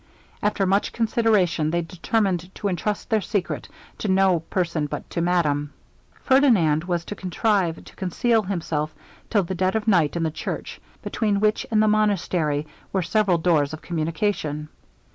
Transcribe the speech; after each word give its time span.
After 0.41 0.65
much 0.65 0.93
consideration, 0.93 1.69
they 1.69 1.83
determined 1.83 2.49
to 2.55 2.67
entrust 2.69 3.11
their 3.11 3.21
secret 3.21 3.69
to 3.99 4.07
no 4.07 4.39
person 4.39 4.87
but 4.87 5.07
to 5.11 5.21
madame. 5.21 5.73
Ferdinand 6.23 6.85
was 6.85 7.05
to 7.05 7.15
contrive 7.15 7.85
to 7.85 7.95
conceal 7.95 8.41
himself 8.41 8.95
till 9.29 9.43
the 9.43 9.53
dead 9.53 9.75
of 9.75 9.87
night 9.87 10.15
in 10.15 10.23
the 10.23 10.31
church, 10.31 10.81
between 11.03 11.39
which 11.39 11.67
and 11.69 11.83
the 11.83 11.87
monastery 11.87 12.65
were 12.91 13.03
several 13.03 13.37
doors 13.37 13.73
of 13.73 13.83
communication. 13.83 14.69